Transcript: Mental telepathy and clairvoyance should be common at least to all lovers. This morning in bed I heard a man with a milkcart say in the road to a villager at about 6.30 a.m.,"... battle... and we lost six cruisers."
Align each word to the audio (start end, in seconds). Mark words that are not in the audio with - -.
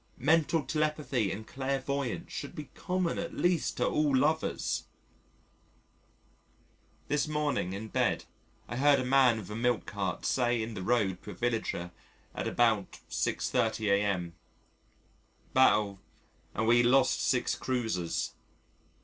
Mental 0.17 0.63
telepathy 0.63 1.31
and 1.31 1.45
clairvoyance 1.45 2.31
should 2.31 2.55
be 2.55 2.71
common 2.73 3.19
at 3.19 3.35
least 3.35 3.77
to 3.77 3.85
all 3.87 4.17
lovers. 4.17 4.85
This 7.07 7.27
morning 7.27 7.73
in 7.73 7.87
bed 7.87 8.25
I 8.67 8.77
heard 8.77 8.99
a 8.99 9.05
man 9.05 9.37
with 9.37 9.51
a 9.51 9.55
milkcart 9.55 10.25
say 10.25 10.59
in 10.63 10.73
the 10.73 10.81
road 10.81 11.21
to 11.21 11.29
a 11.29 11.33
villager 11.35 11.91
at 12.33 12.47
about 12.47 12.97
6.30 13.11 13.91
a.m.,"... 13.91 14.33
battle... 15.53 15.99
and 16.55 16.65
we 16.65 16.81
lost 16.81 17.21
six 17.21 17.53
cruisers." 17.53 18.33